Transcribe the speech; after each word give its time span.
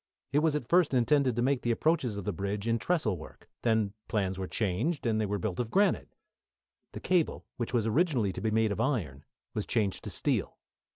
It 0.33 0.39
was 0.39 0.55
at 0.55 0.67
first 0.67 0.95
intended 0.95 1.35
to 1.35 1.43
make 1.43 1.61
the 1.61 1.69
approaches 1.69 2.17
of 2.17 2.25
the 2.25 2.33
bridge 2.33 2.67
in 2.67 2.79
trestle 2.79 3.19
work, 3.19 3.47
then 3.61 3.93
plans 4.07 4.39
were 4.39 4.47
changed 4.47 5.05
and 5.05 5.21
they 5.21 5.27
were 5.27 5.37
built 5.37 5.59
of 5.59 5.69
granite. 5.69 6.15
The 6.93 6.99
cable, 6.99 7.45
which 7.57 7.71
was 7.71 7.85
originally 7.85 8.33
to 8.33 8.41
be 8.41 8.49
made 8.49 8.71
of 8.71 8.81
iron, 8.81 9.25
was 9.53 9.67
changed 9.67 10.03
to 10.05 10.09
steel. 10.09 10.57